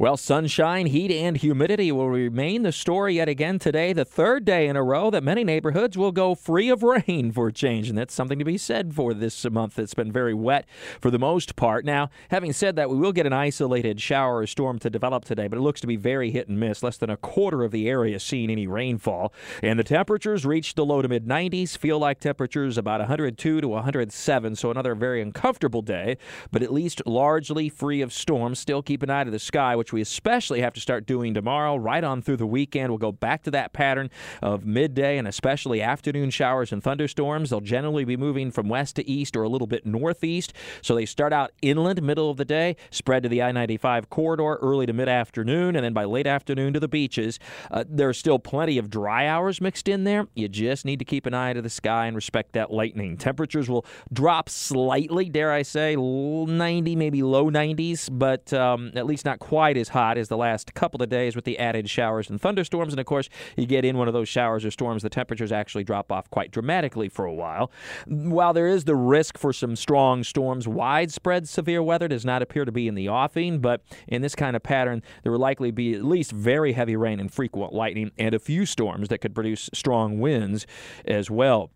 Well, 0.00 0.16
sunshine, 0.16 0.86
heat, 0.86 1.10
and 1.10 1.36
humidity 1.36 1.92
will 1.92 2.08
remain 2.08 2.62
the 2.62 2.72
story 2.72 3.16
yet 3.16 3.28
again 3.28 3.58
today, 3.58 3.92
the 3.92 4.06
third 4.06 4.46
day 4.46 4.66
in 4.66 4.74
a 4.74 4.82
row 4.82 5.10
that 5.10 5.22
many 5.22 5.44
neighborhoods 5.44 5.98
will 5.98 6.10
go 6.10 6.34
free 6.34 6.70
of 6.70 6.82
rain 6.82 7.32
for 7.32 7.48
a 7.48 7.52
change. 7.52 7.90
And 7.90 7.98
that's 7.98 8.14
something 8.14 8.38
to 8.38 8.44
be 8.46 8.56
said 8.56 8.94
for 8.94 9.12
this 9.12 9.44
month. 9.50 9.78
It's 9.78 9.92
been 9.92 10.10
very 10.10 10.32
wet 10.32 10.64
for 11.02 11.10
the 11.10 11.18
most 11.18 11.54
part. 11.54 11.84
Now, 11.84 12.08
having 12.30 12.54
said 12.54 12.76
that, 12.76 12.88
we 12.88 12.96
will 12.96 13.12
get 13.12 13.26
an 13.26 13.34
isolated 13.34 14.00
shower 14.00 14.38
or 14.38 14.46
storm 14.46 14.78
to 14.78 14.88
develop 14.88 15.26
today, 15.26 15.48
but 15.48 15.58
it 15.58 15.60
looks 15.60 15.82
to 15.82 15.86
be 15.86 15.96
very 15.96 16.30
hit 16.30 16.48
and 16.48 16.58
miss. 16.58 16.82
Less 16.82 16.96
than 16.96 17.10
a 17.10 17.18
quarter 17.18 17.62
of 17.62 17.70
the 17.70 17.86
area 17.86 18.18
seeing 18.18 18.50
any 18.50 18.66
rainfall. 18.66 19.34
And 19.62 19.78
the 19.78 19.84
temperatures 19.84 20.46
reached 20.46 20.76
the 20.76 20.86
low 20.86 21.02
to 21.02 21.08
mid 21.08 21.26
90s, 21.26 21.76
feel 21.76 21.98
like 21.98 22.20
temperatures 22.20 22.78
about 22.78 23.00
102 23.00 23.60
to 23.60 23.68
107. 23.68 24.56
So 24.56 24.70
another 24.70 24.94
very 24.94 25.20
uncomfortable 25.20 25.82
day, 25.82 26.16
but 26.50 26.62
at 26.62 26.72
least 26.72 27.02
largely 27.04 27.68
free 27.68 28.00
of 28.00 28.14
storms. 28.14 28.58
Still 28.58 28.80
keep 28.80 29.02
an 29.02 29.10
eye 29.10 29.24
to 29.24 29.30
the 29.30 29.38
sky, 29.38 29.76
which 29.76 29.89
which 29.90 29.94
we 29.94 30.00
especially 30.02 30.60
have 30.60 30.72
to 30.72 30.80
start 30.80 31.04
doing 31.04 31.34
tomorrow, 31.34 31.74
right 31.74 32.04
on 32.04 32.22
through 32.22 32.36
the 32.36 32.46
weekend. 32.46 32.90
We'll 32.90 32.98
go 32.98 33.10
back 33.10 33.42
to 33.42 33.50
that 33.50 33.72
pattern 33.72 34.08
of 34.40 34.64
midday 34.64 35.18
and 35.18 35.26
especially 35.26 35.82
afternoon 35.82 36.30
showers 36.30 36.72
and 36.72 36.80
thunderstorms. 36.80 37.50
They'll 37.50 37.60
generally 37.60 38.04
be 38.04 38.16
moving 38.16 38.52
from 38.52 38.68
west 38.68 38.96
to 38.96 39.08
east 39.08 39.36
or 39.36 39.42
a 39.42 39.48
little 39.48 39.66
bit 39.66 39.84
northeast. 39.84 40.52
So 40.80 40.94
they 40.94 41.06
start 41.06 41.32
out 41.32 41.50
inland, 41.60 42.02
middle 42.02 42.30
of 42.30 42.36
the 42.36 42.44
day, 42.44 42.76
spread 42.90 43.24
to 43.24 43.28
the 43.28 43.42
I 43.42 43.50
95 43.50 44.10
corridor 44.10 44.58
early 44.62 44.86
to 44.86 44.92
mid 44.92 45.08
afternoon, 45.08 45.74
and 45.74 45.84
then 45.84 45.92
by 45.92 46.04
late 46.04 46.26
afternoon 46.26 46.72
to 46.74 46.80
the 46.80 46.88
beaches. 46.88 47.40
Uh, 47.70 47.82
there's 47.88 48.16
still 48.16 48.38
plenty 48.38 48.78
of 48.78 48.90
dry 48.90 49.26
hours 49.26 49.60
mixed 49.60 49.88
in 49.88 50.04
there. 50.04 50.28
You 50.34 50.46
just 50.48 50.84
need 50.84 51.00
to 51.00 51.04
keep 51.04 51.26
an 51.26 51.34
eye 51.34 51.52
to 51.52 51.62
the 51.62 51.70
sky 51.70 52.06
and 52.06 52.14
respect 52.14 52.52
that 52.52 52.70
lightning. 52.70 53.16
Temperatures 53.16 53.68
will 53.68 53.84
drop 54.12 54.48
slightly, 54.48 55.28
dare 55.28 55.52
I 55.52 55.62
say, 55.62 55.96
90, 55.96 56.94
maybe 56.94 57.22
low 57.22 57.50
90s, 57.50 58.08
but 58.12 58.52
um, 58.52 58.92
at 58.94 59.06
least 59.06 59.24
not 59.24 59.40
quite 59.40 59.79
as 59.80 59.90
hot 59.90 60.18
as 60.18 60.28
the 60.28 60.36
last 60.36 60.74
couple 60.74 61.02
of 61.02 61.08
days 61.08 61.34
with 61.34 61.44
the 61.44 61.58
added 61.58 61.88
showers 61.90 62.30
and 62.30 62.40
thunderstorms. 62.40 62.92
And 62.92 63.00
of 63.00 63.06
course, 63.06 63.28
you 63.56 63.66
get 63.66 63.84
in 63.84 63.96
one 63.96 64.08
of 64.08 64.14
those 64.14 64.28
showers 64.28 64.64
or 64.64 64.70
storms, 64.70 65.02
the 65.02 65.10
temperatures 65.10 65.52
actually 65.52 65.84
drop 65.84 66.12
off 66.12 66.30
quite 66.30 66.50
dramatically 66.50 67.08
for 67.08 67.24
a 67.24 67.34
while. 67.34 67.70
While 68.06 68.52
there 68.52 68.68
is 68.68 68.84
the 68.84 68.96
risk 68.96 69.38
for 69.38 69.52
some 69.52 69.76
strong 69.76 70.24
storms, 70.24 70.68
widespread 70.68 71.48
severe 71.48 71.82
weather 71.82 72.08
does 72.08 72.24
not 72.24 72.42
appear 72.42 72.64
to 72.64 72.72
be 72.72 72.86
in 72.86 72.94
the 72.94 73.08
offing. 73.08 73.60
But 73.60 73.82
in 74.06 74.22
this 74.22 74.34
kind 74.34 74.54
of 74.54 74.62
pattern, 74.62 75.02
there 75.22 75.32
will 75.32 75.38
likely 75.38 75.70
be 75.70 75.94
at 75.94 76.04
least 76.04 76.32
very 76.32 76.72
heavy 76.72 76.96
rain 76.96 77.20
and 77.20 77.32
frequent 77.32 77.72
lightning 77.72 78.10
and 78.18 78.34
a 78.34 78.38
few 78.38 78.66
storms 78.66 79.08
that 79.08 79.18
could 79.18 79.34
produce 79.34 79.70
strong 79.72 80.20
winds 80.20 80.66
as 81.04 81.30
well. 81.30 81.70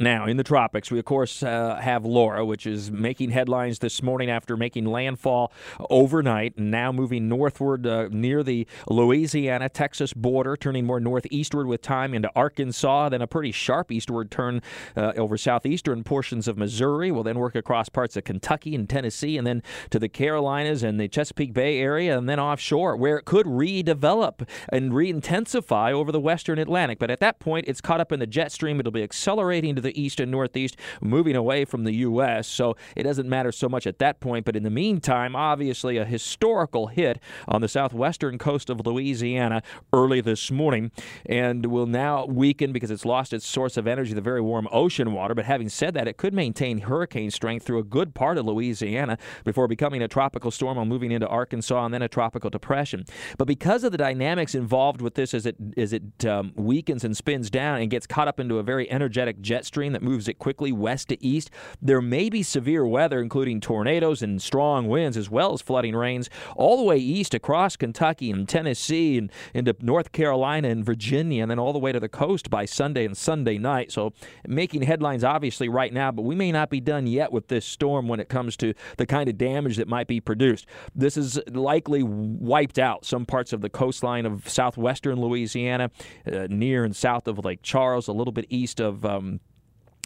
Now, 0.00 0.24
in 0.24 0.38
the 0.38 0.42
tropics, 0.42 0.90
we 0.90 0.98
of 0.98 1.04
course 1.04 1.42
uh, 1.42 1.76
have 1.76 2.06
Laura, 2.06 2.46
which 2.46 2.66
is 2.66 2.90
making 2.90 3.30
headlines 3.30 3.80
this 3.80 4.02
morning 4.02 4.30
after 4.30 4.56
making 4.56 4.86
landfall 4.86 5.52
overnight 5.90 6.56
and 6.56 6.70
now 6.70 6.92
moving 6.92 7.28
northward 7.28 7.86
uh, 7.86 8.08
near 8.10 8.42
the 8.42 8.66
Louisiana 8.88 9.68
Texas 9.68 10.14
border, 10.14 10.56
turning 10.56 10.86
more 10.86 10.98
northeastward 10.98 11.66
with 11.66 11.82
time 11.82 12.14
into 12.14 12.30
Arkansas, 12.34 13.10
then 13.10 13.20
a 13.20 13.26
pretty 13.26 13.52
sharp 13.52 13.92
eastward 13.92 14.30
turn 14.30 14.62
uh, 14.96 15.12
over 15.16 15.36
southeastern 15.36 16.02
portions 16.04 16.48
of 16.48 16.56
Missouri. 16.56 17.12
Will 17.12 17.22
then 17.22 17.38
work 17.38 17.54
across 17.54 17.90
parts 17.90 18.16
of 18.16 18.24
Kentucky 18.24 18.74
and 18.74 18.88
Tennessee, 18.88 19.36
and 19.36 19.46
then 19.46 19.62
to 19.90 19.98
the 19.98 20.08
Carolinas 20.08 20.82
and 20.82 20.98
the 20.98 21.06
Chesapeake 21.06 21.52
Bay 21.52 21.78
area, 21.78 22.16
and 22.16 22.28
then 22.28 22.40
offshore, 22.40 22.96
where 22.96 23.18
it 23.18 23.26
could 23.26 23.46
redevelop 23.46 24.48
and 24.70 24.94
re 24.94 25.10
intensify 25.10 25.92
over 25.92 26.10
the 26.10 26.20
western 26.20 26.58
Atlantic. 26.58 26.98
But 26.98 27.10
at 27.10 27.20
that 27.20 27.38
point, 27.38 27.66
it's 27.68 27.82
caught 27.82 28.00
up 28.00 28.10
in 28.10 28.20
the 28.20 28.26
jet 28.26 28.52
stream. 28.52 28.80
It'll 28.80 28.90
be 28.90 29.02
accelerating 29.02 29.76
to 29.76 29.82
the 29.82 29.91
east 30.00 30.20
and 30.20 30.30
northeast, 30.30 30.76
moving 31.00 31.36
away 31.36 31.64
from 31.64 31.84
the 31.84 31.92
U.S. 31.96 32.46
So 32.46 32.76
it 32.96 33.02
doesn't 33.02 33.28
matter 33.28 33.52
so 33.52 33.68
much 33.68 33.86
at 33.86 33.98
that 33.98 34.20
point. 34.20 34.44
But 34.44 34.56
in 34.56 34.62
the 34.62 34.70
meantime, 34.70 35.36
obviously, 35.36 35.96
a 35.96 36.04
historical 36.04 36.88
hit 36.88 37.18
on 37.48 37.60
the 37.60 37.68
southwestern 37.68 38.38
coast 38.38 38.70
of 38.70 38.86
Louisiana 38.86 39.62
early 39.92 40.20
this 40.20 40.50
morning 40.50 40.90
and 41.26 41.66
will 41.66 41.86
now 41.86 42.24
weaken 42.26 42.72
because 42.72 42.90
it's 42.90 43.04
lost 43.04 43.32
its 43.32 43.46
source 43.46 43.76
of 43.76 43.86
energy, 43.86 44.14
the 44.14 44.20
very 44.20 44.40
warm 44.40 44.68
ocean 44.72 45.12
water. 45.12 45.34
But 45.34 45.44
having 45.44 45.68
said 45.68 45.94
that, 45.94 46.08
it 46.08 46.16
could 46.16 46.34
maintain 46.34 46.78
hurricane 46.78 47.30
strength 47.30 47.66
through 47.66 47.78
a 47.78 47.84
good 47.84 48.14
part 48.14 48.38
of 48.38 48.46
Louisiana 48.46 49.18
before 49.44 49.68
becoming 49.68 50.02
a 50.02 50.08
tropical 50.08 50.50
storm 50.50 50.76
while 50.76 50.86
moving 50.86 51.12
into 51.12 51.28
Arkansas 51.28 51.84
and 51.84 51.94
then 51.94 52.02
a 52.02 52.08
tropical 52.08 52.50
depression. 52.50 53.04
But 53.38 53.46
because 53.46 53.84
of 53.84 53.92
the 53.92 53.98
dynamics 53.98 54.54
involved 54.54 55.00
with 55.00 55.14
this 55.14 55.34
as 55.34 55.46
it 55.46 55.56
as 55.76 55.92
it 55.92 56.24
um, 56.24 56.52
weakens 56.56 57.04
and 57.04 57.16
spins 57.16 57.50
down 57.50 57.80
and 57.80 57.90
gets 57.90 58.06
caught 58.06 58.28
up 58.28 58.40
into 58.40 58.58
a 58.58 58.62
very 58.62 58.90
energetic 58.90 59.40
jet 59.40 59.64
stream 59.72 59.94
that 59.94 60.02
moves 60.02 60.28
it 60.28 60.38
quickly 60.38 60.70
west 60.70 61.08
to 61.08 61.24
east. 61.24 61.50
There 61.80 62.02
may 62.02 62.28
be 62.28 62.42
severe 62.42 62.86
weather, 62.86 63.22
including 63.22 63.58
tornadoes 63.58 64.20
and 64.20 64.40
strong 64.42 64.86
winds, 64.86 65.16
as 65.16 65.30
well 65.30 65.54
as 65.54 65.62
flooding 65.62 65.96
rains, 65.96 66.28
all 66.56 66.76
the 66.76 66.82
way 66.82 66.98
east 66.98 67.32
across 67.32 67.74
Kentucky 67.74 68.30
and 68.30 68.46
Tennessee 68.46 69.16
and 69.16 69.32
into 69.54 69.74
North 69.80 70.12
Carolina 70.12 70.68
and 70.68 70.84
Virginia, 70.84 71.40
and 71.40 71.50
then 71.50 71.58
all 71.58 71.72
the 71.72 71.78
way 71.78 71.90
to 71.90 71.98
the 71.98 72.08
coast 72.08 72.50
by 72.50 72.66
Sunday 72.66 73.06
and 73.06 73.16
Sunday 73.16 73.56
night. 73.56 73.90
So, 73.90 74.12
making 74.46 74.82
headlines 74.82 75.24
obviously 75.24 75.70
right 75.70 75.92
now, 75.92 76.12
but 76.12 76.22
we 76.22 76.34
may 76.34 76.52
not 76.52 76.68
be 76.68 76.80
done 76.80 77.06
yet 77.06 77.32
with 77.32 77.48
this 77.48 77.64
storm 77.64 78.08
when 78.08 78.20
it 78.20 78.28
comes 78.28 78.54
to 78.58 78.74
the 78.98 79.06
kind 79.06 79.30
of 79.30 79.38
damage 79.38 79.78
that 79.78 79.88
might 79.88 80.06
be 80.06 80.20
produced. 80.20 80.66
This 80.94 81.16
is 81.16 81.40
likely 81.50 82.02
wiped 82.02 82.78
out 82.78 83.06
some 83.06 83.24
parts 83.24 83.54
of 83.54 83.62
the 83.62 83.70
coastline 83.70 84.26
of 84.26 84.46
southwestern 84.46 85.18
Louisiana, 85.18 85.90
uh, 86.30 86.46
near 86.50 86.84
and 86.84 86.94
south 86.94 87.26
of 87.26 87.42
Lake 87.42 87.62
Charles, 87.62 88.06
a 88.06 88.12
little 88.12 88.32
bit 88.32 88.44
east 88.50 88.82
of. 88.82 89.06
Um, 89.06 89.40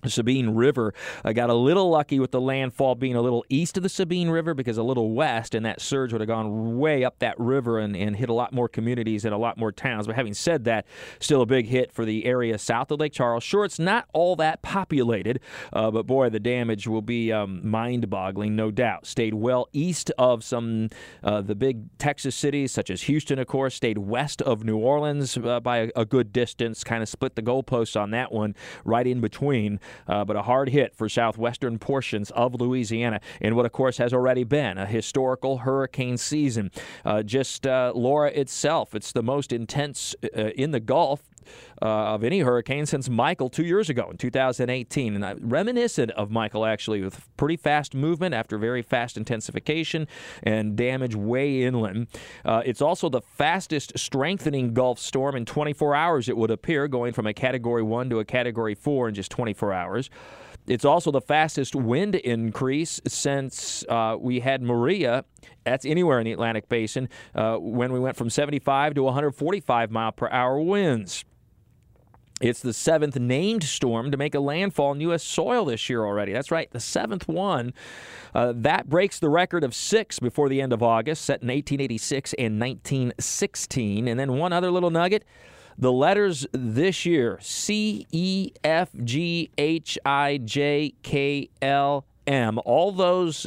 Sabine 0.09 0.50
River. 0.50 0.94
I 1.25 1.33
got 1.33 1.50
a 1.50 1.55
little 1.55 1.91
lucky 1.91 2.21
with 2.21 2.31
the 2.31 2.41
landfall 2.41 2.94
being 2.94 3.17
a 3.17 3.22
little 3.22 3.44
east 3.49 3.77
of 3.77 3.83
the 3.83 3.89
Sabine 3.89 4.31
River 4.31 4.55
because 4.55 4.78
a 4.78 4.83
little 4.83 5.12
west, 5.12 5.55
and 5.55 5.65
that 5.67 5.81
surge 5.81 6.12
would 6.12 6.21
have 6.21 6.28
gone 6.28 6.78
way 6.78 7.05
up 7.05 7.19
that 7.21 7.39
river 7.39 7.78
and, 7.78 7.97
and 7.97 8.17
hit 8.17 8.28
a 8.28 8.33
lot 8.33 8.53
more 8.53 8.69
communities 8.69 9.25
and 9.25 9.34
a 9.34 9.39
lot 9.39 9.56
more 9.56 9.72
towns. 9.72 10.06
But 10.06 10.17
having 10.17 10.34
said 10.34 10.65
that, 10.65 10.87
still 11.21 11.43
a 11.43 11.47
big 11.47 11.67
hit 11.67 11.93
for 11.93 12.05
the 12.05 12.25
area 12.25 12.59
south 12.59 12.91
of 12.91 13.00
Lake 13.00 13.12
Charles. 13.12 13.44
Sure, 13.44 13.65
it's 13.65 13.78
not 13.78 14.09
all 14.12 14.37
that 14.37 14.62
populated, 14.62 15.41
uh, 15.72 15.91
but 15.91 16.06
boy, 16.06 16.31
the 16.31 16.41
damage 16.41 16.87
will 16.87 17.03
be 17.03 17.33
um, 17.33 17.69
mind 17.69 18.09
boggling, 18.11 18.56
no 18.56 18.71
doubt. 18.71 19.06
Stayed 19.06 19.34
well 19.34 19.69
east 19.73 20.11
of 20.19 20.44
some 20.44 20.88
uh, 21.23 21.41
the 21.41 21.55
big 21.55 21.97
Texas 21.99 22.34
cities, 22.37 22.73
such 22.73 22.91
as 22.91 23.03
Houston, 23.03 23.38
of 23.38 23.47
course, 23.47 23.75
stayed 23.75 23.99
west 23.99 24.43
of 24.43 24.65
New 24.65 24.77
Orleans 24.77 25.37
uh, 25.37 25.61
by 25.61 25.78
a, 25.78 25.91
a 25.97 26.05
good 26.05 26.33
distance, 26.33 26.84
kind 26.84 27.03
of 27.03 27.09
split 27.09 27.34
the 27.34 27.43
goalposts 27.43 28.00
on 28.00 28.11
that 28.11 28.33
one, 28.33 28.55
right 28.84 29.06
in 29.06 29.21
between 29.21 29.81
uh, 30.09 30.25
but 30.25 30.37
a 30.37 30.43
hard 30.43 30.69
hit 30.69 30.95
for 30.95 31.09
southwestern 31.09 31.79
portions 31.79 32.31
of 32.33 32.61
Louisiana 32.61 33.21
in 33.41 33.55
what, 33.57 33.67
of 33.67 33.73
course, 33.73 33.99
has 33.99 34.12
already 34.12 34.45
been 34.45 34.79
a 34.79 34.87
historical 34.87 35.59
hurricane 35.59 36.17
season. 36.17 36.71
Uh, 37.05 37.23
just 37.23 37.67
uh, 37.67 37.93
Laura 37.95 38.31
itself, 38.31 38.95
it's 38.95 39.12
the 39.12 39.23
most 39.23 39.53
intense 39.53 40.15
uh, 40.37 40.49
in 40.56 40.71
the 40.71 40.81
Gulf 40.81 41.23
uh, 41.83 41.87
of 41.87 42.25
any 42.25 42.41
hurricane 42.41 42.87
since 42.87 43.09
Michael 43.09 43.49
two 43.49 43.65
years 43.65 43.91
ago 43.91 44.09
in 44.11 44.17
2018. 44.17 45.15
And 45.15 45.25
uh, 45.25 45.34
reminiscent 45.41 46.11
of 46.12 46.31
Michael, 46.31 46.65
actually, 46.65 47.03
with 47.03 47.29
pretty 47.37 47.57
fast 47.57 47.95
movement 47.95 48.34
after 48.34 48.59
very 48.59 48.83
fast 48.83 49.17
intensification 49.17 50.06
and 50.43 50.77
damage 50.77 51.15
way 51.15 51.62
inland. 51.62 52.09
Uh, 52.45 52.62
it's 52.65 52.83
also 52.83 53.09
the 53.09 53.21
fastest 53.21 53.93
strengthening 53.97 54.75
Gulf 54.75 54.99
storm 54.99 55.37
in 55.37 55.45
24 55.45 55.95
hours, 55.95 56.29
it 56.29 56.37
would 56.37 56.51
appear, 56.51 56.89
going 56.89 57.12
from 57.12 57.27
a 57.27 57.35
Category 57.35 57.83
1 57.83 58.11
to 58.11 58.19
a 58.19 58.25
Category 58.25 58.75
4 58.75 59.09
in 59.09 59.15
just 59.15 59.31
24 59.31 59.73
hours. 59.73 60.11
It's 60.67 60.85
also 60.85 61.11
the 61.11 61.21
fastest 61.21 61.77
wind 61.77 62.17
increase 62.17 63.01
since 63.06 63.85
uh, 63.89 64.17
we 64.19 64.41
had 64.41 64.62
Maria. 64.62 65.25
That's 65.65 65.85
anywhere 65.85 66.19
in 66.19 66.25
the 66.25 66.33
Atlantic 66.33 66.69
Basin 66.69 67.09
uh, 67.35 67.56
when 67.56 67.93
we 67.93 68.01
went 68.01 68.17
from 68.17 68.31
75 68.31 68.95
to 68.95 69.03
145 69.05 69.91
mile 69.91 70.12
per 70.12 70.29
hour 70.29 70.61
winds. 70.61 71.25
It's 72.41 72.61
the 72.61 72.75
seventh 72.75 73.17
named 73.19 73.65
storm 73.65 74.11
to 74.11 74.19
make 74.19 74.35
a 74.35 74.41
landfall 74.41 74.93
in 74.93 75.01
U.S. 75.01 75.23
soil 75.23 75.65
this 75.65 75.89
year 75.89 76.05
already. 76.05 76.33
That's 76.33 76.51
right, 76.51 76.71
the 76.71 76.81
seventh 76.81 77.27
one. 77.27 77.73
Uh, 78.35 78.53
that 78.57 78.91
breaks 78.91 79.19
the 79.19 79.31
record 79.31 79.65
of 79.65 79.75
six 79.75 80.19
before 80.19 80.51
the 80.51 80.61
end 80.61 80.75
of 80.75 80.83
August, 80.83 81.25
set 81.25 81.41
in 81.41 81.49
1886 81.49 82.35
and 82.35 82.61
1916. 82.61 84.06
And 84.06 84.21
then 84.21 84.35
one 84.35 84.53
other 84.53 84.71
little 84.71 84.91
nugget. 84.91 85.25
The 85.79 85.93
letters 85.93 86.47
this 86.53 87.06
year 87.06 87.38
C, 87.41 88.06
E, 88.11 88.53
F, 88.62 88.91
G, 89.05 89.50
H, 89.56 89.99
I, 90.05 90.39
J, 90.39 90.94
K, 91.03 91.49
L, 91.62 92.05
M, 92.27 92.59
all 92.65 92.93
those 92.93 93.47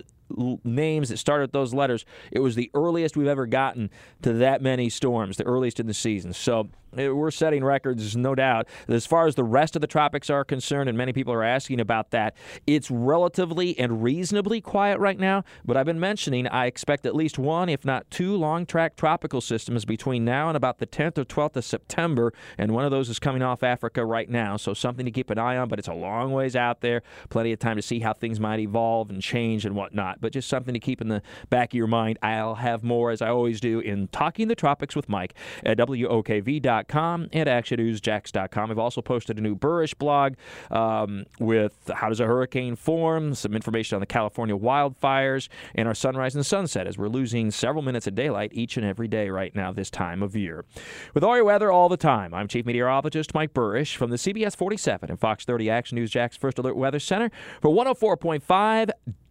names 0.63 1.09
that 1.09 1.17
started 1.17 1.45
with 1.45 1.51
those 1.51 1.73
letters, 1.73 2.05
it 2.31 2.39
was 2.39 2.55
the 2.55 2.69
earliest 2.73 3.17
we've 3.17 3.27
ever 3.27 3.45
gotten 3.45 3.89
to 4.21 4.33
that 4.33 4.61
many 4.61 4.89
storms, 4.89 5.37
the 5.37 5.45
earliest 5.45 5.79
in 5.79 5.87
the 5.87 5.93
season. 5.93 6.33
So 6.33 6.69
eh, 6.97 7.09
we're 7.09 7.31
setting 7.31 7.63
records, 7.63 8.15
no 8.15 8.35
doubt. 8.35 8.67
As 8.87 9.05
far 9.05 9.27
as 9.27 9.35
the 9.35 9.43
rest 9.43 9.75
of 9.75 9.81
the 9.81 9.87
tropics 9.87 10.29
are 10.29 10.43
concerned, 10.43 10.89
and 10.89 10.97
many 10.97 11.13
people 11.13 11.33
are 11.33 11.43
asking 11.43 11.79
about 11.79 12.11
that, 12.11 12.35
it's 12.67 12.89
relatively 12.91 13.77
and 13.79 14.03
reasonably 14.03 14.61
quiet 14.61 14.99
right 14.99 15.19
now. 15.19 15.43
But 15.65 15.77
I've 15.77 15.85
been 15.85 15.99
mentioning 15.99 16.47
I 16.47 16.65
expect 16.65 17.05
at 17.05 17.15
least 17.15 17.37
one, 17.37 17.69
if 17.69 17.85
not 17.85 18.09
two, 18.11 18.35
long 18.35 18.65
track 18.65 18.95
tropical 18.95 19.41
systems 19.41 19.85
between 19.85 20.25
now 20.25 20.47
and 20.49 20.57
about 20.57 20.79
the 20.79 20.87
10th 20.87 21.17
or 21.17 21.25
12th 21.25 21.55
of 21.57 21.65
September. 21.65 22.33
And 22.57 22.73
one 22.73 22.85
of 22.85 22.91
those 22.91 23.09
is 23.09 23.19
coming 23.19 23.41
off 23.41 23.63
Africa 23.63 24.05
right 24.05 24.29
now. 24.29 24.57
So 24.57 24.73
something 24.73 25.05
to 25.05 25.11
keep 25.11 25.29
an 25.29 25.37
eye 25.37 25.57
on, 25.57 25.69
but 25.69 25.79
it's 25.79 25.87
a 25.87 25.93
long 25.93 26.31
ways 26.31 26.55
out 26.55 26.81
there. 26.81 27.03
Plenty 27.29 27.51
of 27.53 27.59
time 27.59 27.75
to 27.75 27.81
see 27.81 27.99
how 27.99 28.13
things 28.13 28.39
might 28.39 28.59
evolve 28.59 29.09
and 29.09 29.21
change 29.21 29.65
and 29.65 29.75
whatnot. 29.75 30.18
But 30.19 30.33
just 30.33 30.47
something 30.47 30.73
to 30.73 30.79
keep 30.79 31.01
in 31.01 31.07
the 31.07 31.21
back 31.49 31.73
of 31.73 31.77
your 31.77 31.87
mind. 31.87 32.19
I'll 32.21 32.55
have 32.55 32.83
more, 32.83 33.11
as 33.11 33.21
I 33.21 33.29
always 33.29 33.59
do, 33.59 33.79
in 33.79 34.07
Talking 34.09 34.47
the 34.47 34.55
Tropics 34.55 34.95
with 34.95 35.09
Mike 35.09 35.33
at 35.63 35.77
WOKV.com 35.77 37.29
and 37.31 37.49
ActionNewsJax.com. 37.49 38.71
I've 38.71 38.79
also 38.79 39.01
posted 39.01 39.37
a 39.37 39.41
new 39.41 39.55
Buresh 39.55 39.97
blog 39.97 40.33
um, 40.71 41.25
with 41.39 41.91
how 41.93 42.09
does 42.09 42.19
a 42.19 42.25
hurricane 42.25 42.75
form, 42.75 43.35
some 43.35 43.53
information 43.53 43.95
on 43.95 43.99
the 43.99 44.05
California 44.05 44.57
wildfires, 44.57 45.47
and 45.75 45.87
our 45.87 45.95
sunrise 45.95 46.35
and 46.35 46.45
sunset 46.45 46.87
as 46.87 46.97
we're 46.97 47.07
losing 47.07 47.51
several 47.51 47.83
minutes 47.83 48.07
of 48.07 48.15
daylight 48.15 48.51
each 48.53 48.77
and 48.77 48.85
every 48.85 49.07
day 49.07 49.29
right 49.29 49.55
now 49.55 49.71
this 49.71 49.89
time 49.89 50.21
of 50.23 50.35
year. 50.35 50.65
With 51.13 51.23
all 51.23 51.35
your 51.35 51.45
weather 51.45 51.71
all 51.71 51.89
the 51.89 51.97
time, 51.97 52.33
I'm 52.33 52.47
Chief 52.47 52.65
Meteorologist 52.65 53.33
Mike 53.33 53.53
Buresh 53.53 53.95
from 53.95 54.09
the 54.09 54.17
CBS 54.17 54.55
47 54.55 55.09
and 55.09 55.19
Fox 55.19 55.45
30 55.45 55.69
Action 55.69 55.95
News 55.97 56.11
Jax 56.11 56.37
First 56.37 56.59
Alert 56.59 56.75
Weather 56.75 56.99
Center 56.99 57.31
for 57.61 57.69
104.5 57.69 58.89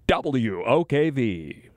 WOKV. 0.08 1.68